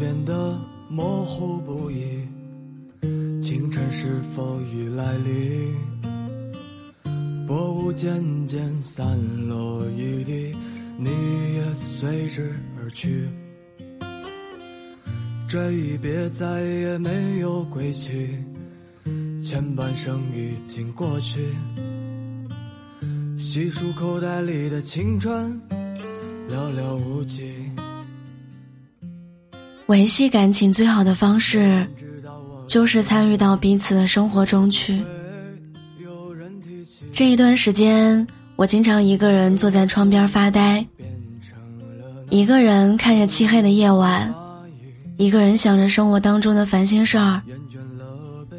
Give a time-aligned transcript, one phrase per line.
[0.00, 0.58] 变得
[0.88, 2.26] 模糊不已，
[3.42, 5.76] 清晨是否已来临？
[7.46, 10.56] 薄雾渐渐散落一地，
[10.96, 11.10] 你
[11.54, 13.28] 也随之而去。
[15.46, 18.30] 这一别再也没有归期，
[19.42, 21.44] 前半生已经过去。
[23.36, 25.60] 细数口袋里的青春，
[26.48, 27.52] 寥寥无几。
[29.90, 31.84] 维系感情最好的方式，
[32.68, 35.02] 就是参与到彼此的生活中去。
[37.10, 40.86] 这一段时间，我经常一个人坐在窗边发呆，
[42.28, 44.32] 一个人看着漆黑的夜晚。
[45.16, 47.42] 一个人想着生活当中的烦心事儿，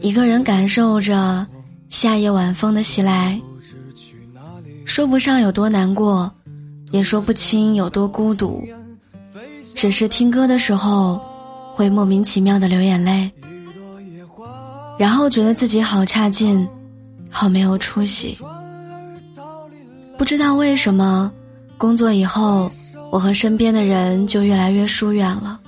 [0.02, 1.48] 一个人感受着
[1.88, 3.40] 夏夜晚风的袭来，
[4.84, 6.30] 说不上有多难过，
[6.92, 8.68] 也说不清有多孤独，
[9.82, 11.20] 只是听歌的时候
[11.74, 13.32] 会莫名其妙的流眼泪，
[14.96, 16.68] 然后觉得自己好差劲，
[17.32, 18.38] 好没有出息。
[20.20, 21.32] 不知道为什么，
[21.80, 22.72] 工作以后，
[23.10, 25.60] 我和身边的人就越来越疏远了。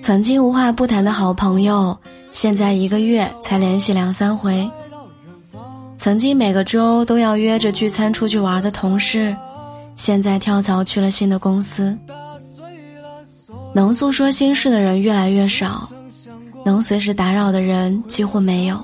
[0.00, 1.98] 曾经无话不谈的好朋友，
[2.30, 4.70] 现在一个月才联系两三回。
[5.98, 9.34] 曾经每个周都要约着聚餐出去玩的同事，
[9.96, 11.98] 现在跳槽去了新的公司。
[13.74, 15.90] 能诉说心事的人越来越少，
[16.64, 18.80] 能随时打扰的人几乎没有。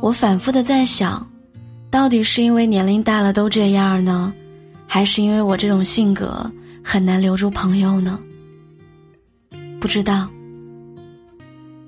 [0.00, 1.28] 我反复的在想，
[1.90, 4.32] 到底是因为年龄大了都这样呢，
[4.86, 6.50] 还是因为我这种性格
[6.82, 8.18] 很难留住朋友呢？
[9.78, 10.28] 不知道。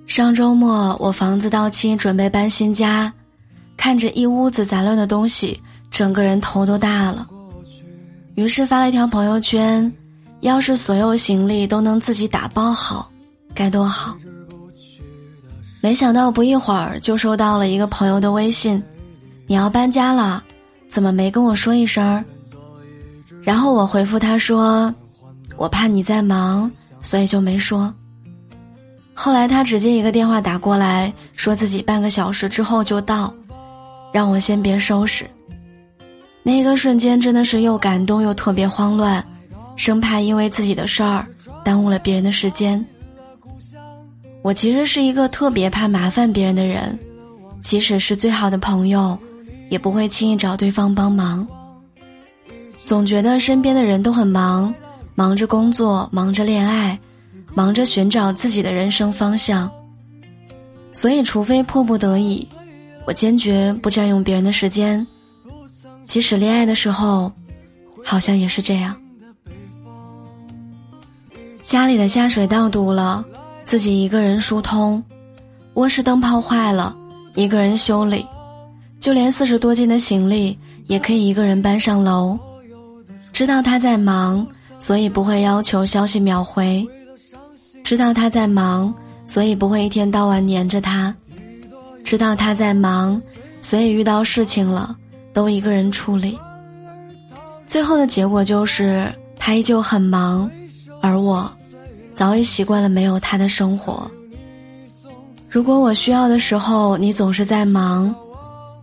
[0.07, 3.13] 上周末我房子到期，准备搬新家，
[3.77, 7.27] 看着一屋子杂乱的东西，整个人头都大了。
[8.35, 9.93] 于是发了一条朋友圈
[10.41, 13.11] ：“要是所有行李都能自己打包好，
[13.55, 14.17] 该多好。”
[15.83, 18.83] 没想到不一会儿就收到了一个朋友的微信
[19.47, 20.43] ：“你要搬家了，
[20.89, 22.25] 怎么没跟我说一声？”
[23.43, 24.95] 然后我回复他说
[25.57, 26.71] ：“我怕你在忙。”
[27.03, 27.95] 所以就没说。
[29.15, 33.33] 后来他直接一个电话打过来，说自己半个小时之后就到，
[34.13, 35.27] 让我先别收拾。
[36.43, 39.27] 那个瞬间真的是又感动又特别慌乱，
[39.81, 41.27] 生怕因为自己的事儿
[41.65, 42.85] 耽误了别人的时间。
[44.43, 46.99] 我其实是一个特别怕麻烦别人的人，
[47.63, 49.19] 即使是最好的朋友，
[49.71, 51.49] 也不会轻易找对方帮忙。
[52.85, 54.75] 总觉得身边的人都很忙。
[55.15, 56.99] 忙着工作，忙着恋爱，
[57.55, 59.71] 忙着寻找自己的人生方向。
[60.93, 62.47] 所以，除非迫不得已，
[63.07, 65.07] 我坚决不占用别人的时间。
[66.05, 67.33] 即使恋爱的时候，
[68.05, 68.95] 好像也是这样。
[71.71, 73.25] 家里的下水道堵了，
[73.65, 75.01] 自己一个人疏通；
[75.75, 76.97] 卧室灯泡坏了，
[77.37, 78.27] 一个人修理；
[78.99, 80.59] 就连四十多斤的行李，
[80.89, 82.37] 也可以一个人搬上楼。
[83.33, 84.45] 知道他在忙。
[84.81, 86.85] 所以不会要求消息秒回，
[87.85, 88.93] 知道他在忙，
[89.25, 91.15] 所以不会一天到晚黏着他；
[92.03, 93.21] 知道他在忙，
[93.61, 94.97] 所以遇到事情了
[95.33, 96.37] 都一个人处理。
[97.67, 100.51] 最后的结果就是他依旧很忙，
[101.03, 101.49] 而我
[102.21, 104.11] 早已习惯了没有他的生活。
[105.49, 108.15] 如果我需要的时候你总是在忙，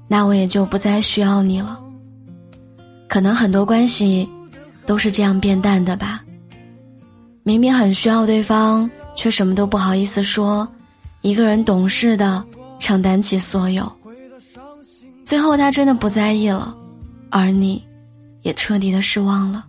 [0.08, 1.80] 那我也就不再需要你了。
[3.08, 4.28] 可能很多关系。
[4.88, 6.24] 都是这样变淡的吧。
[7.44, 10.66] 明明很需要对方，却什么都不好意思说，
[11.20, 12.42] 一个人懂事的
[12.80, 13.92] 承担起所有。
[15.26, 16.74] 最后他真的不在意了，
[17.30, 17.86] 而你，
[18.44, 19.66] 也彻底的失望了。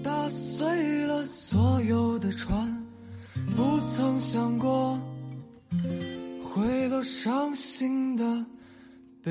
[0.00, 2.56] 打碎了所有的船，
[3.94, 4.98] 曾想过，
[6.40, 8.24] 回了伤心的
[9.22, 9.30] 悲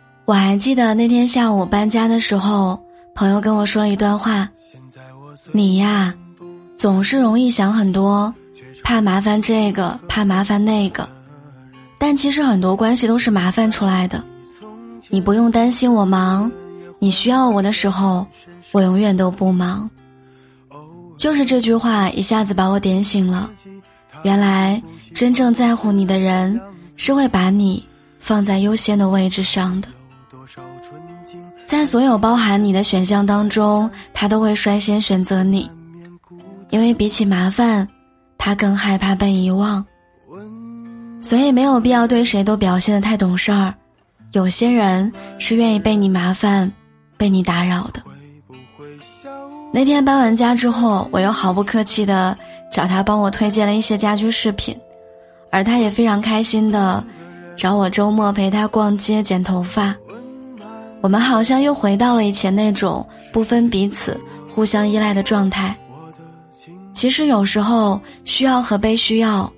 [0.31, 2.81] 我还记得那天下午搬家的时候，
[3.13, 4.49] 朋友跟我说了一段话
[5.51, 6.15] ：“你呀，
[6.77, 8.33] 总是容易想很多，
[8.81, 11.09] 怕麻烦这个，怕麻烦那个。
[11.97, 14.23] 但其实很多关系都是麻烦出来的。
[15.09, 16.49] 你不用担心我忙，
[16.97, 18.25] 你需要我的时候，
[18.71, 19.89] 我永远都不忙。”
[21.19, 23.49] 就是这句话一下子把我点醒了。
[24.23, 24.81] 原来
[25.13, 26.57] 真正在乎你的人，
[26.95, 27.85] 是会把你
[28.17, 29.89] 放在优先的位置上的。
[31.71, 35.71] 在所有包含你的选项当中，他都会率先选择你，
[36.69, 37.87] 因为比起麻烦，
[38.37, 39.85] 他更害怕被遗忘。
[41.21, 43.73] 所以没有必要对谁都表现的太懂事儿。
[44.33, 46.69] 有些人是愿意被你麻烦，
[47.15, 48.01] 被你打扰的。
[49.71, 52.37] 那天搬完家之后，我又毫不客气的
[52.69, 54.77] 找他帮我推荐了一些家居饰品，
[55.49, 57.01] 而他也非常开心的
[57.55, 59.95] 找我周末陪他逛街剪头发。
[61.01, 64.19] 我们好像又回到了以前那种不分彼此、
[64.49, 65.75] 互相依赖的状态。
[66.93, 69.51] 其实有时候需要和被需要，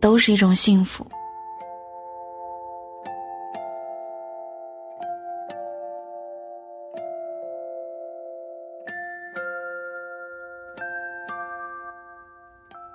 [0.00, 1.06] 都是一种幸福。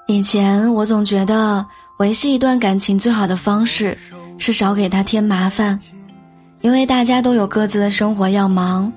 [0.07, 1.66] 以前我总觉得
[2.00, 3.98] 维系一段感情最好的方式
[4.38, 5.80] 是少给他添麻烦。
[6.63, 8.89] 因为大家都有各自的生活要忙，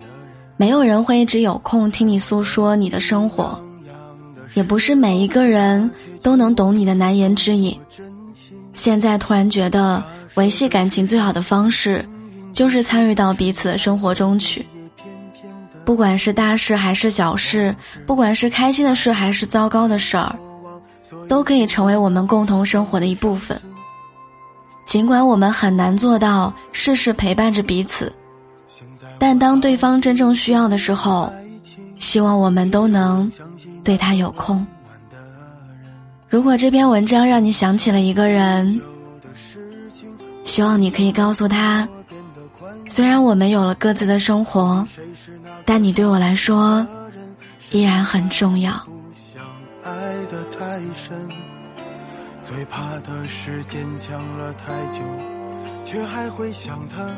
[0.57, 3.61] 没有人会一直有空听你诉说你的生活，
[4.55, 5.91] 也不是每一个人
[6.23, 7.77] 都能懂你的难言之隐。
[8.73, 10.01] 现在突然觉得
[10.37, 12.09] 维系感情最好的方式，
[12.53, 14.65] 就是参与到彼此的生活中去，
[15.85, 17.75] 不管是大事还是小事，
[18.07, 20.39] 不管是开心的事还是糟糕的事儿，
[21.29, 23.61] 都可以成为我们共同生活的一部分。
[24.97, 28.15] 尽管我们很难做到事事陪伴着彼此，
[29.19, 31.31] 但当对方真正需要的时候，
[31.99, 33.31] 希望我们都能
[33.85, 34.67] 对他有空。
[36.31, 38.81] 如果这篇文章让你想起了一个人，
[40.45, 41.87] 希望你可以告诉他，
[42.89, 44.89] 虽然我们有了各自的生活，
[45.67, 46.87] 但你对我来说
[47.71, 48.73] 依然很重要。
[52.47, 55.01] 最怕的是坚强了太久，
[55.85, 57.11] 却还会想他。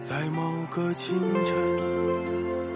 [0.00, 1.14] 在某个清
[1.44, 2.67] 晨，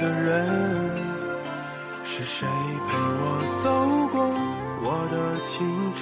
[0.00, 0.48] 的人
[2.04, 2.48] 是谁
[2.88, 3.22] 陪我
[3.62, 3.68] 走
[4.10, 4.24] 过
[4.82, 6.00] 我的青春？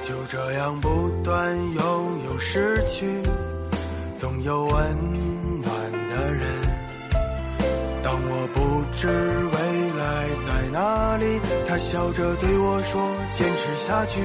[0.00, 3.20] 就这样不断拥有失去，
[4.16, 4.72] 总有温
[5.60, 5.70] 暖
[6.08, 6.48] 的人。
[8.02, 9.06] 当我不知
[11.16, 13.02] 里，他笑着对我说
[13.32, 14.20] ：“坚持下去。”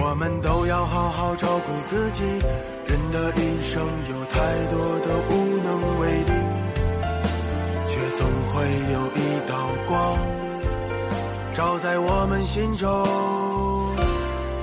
[0.00, 2.22] 我们都要好好照顾自己。
[2.86, 6.32] 人的一生有太多的无能为力，
[7.84, 10.16] 却总会有一道光，
[11.52, 12.88] 照在我们心中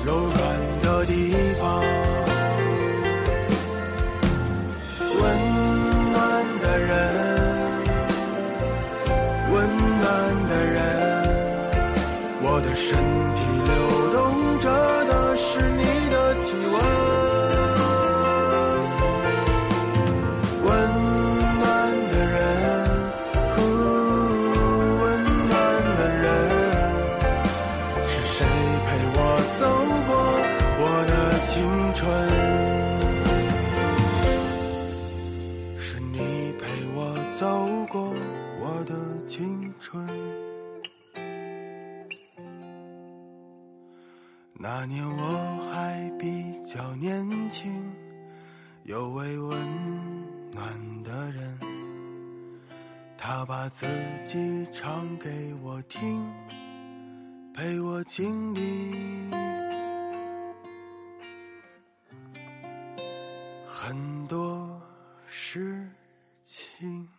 [0.04, 0.55] 柔软
[12.86, 13.25] 什？
[44.58, 47.94] 那年我还比较年轻
[48.84, 49.60] 有位温
[50.52, 51.60] 暖的人
[53.18, 53.86] 他把自
[54.24, 56.34] 己唱给我听
[57.54, 58.92] 陪我经历
[63.66, 64.82] 很多
[65.28, 65.88] 事
[66.44, 67.15] 情。